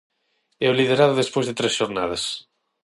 E 0.63 0.65
o 0.71 0.77
liderado 0.79 1.19
despois 1.21 1.45
de 1.47 1.57
tres 1.59 1.73
xornadas. 1.79 2.23